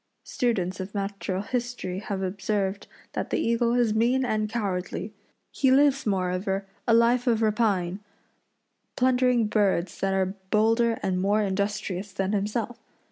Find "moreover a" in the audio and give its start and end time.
6.07-6.93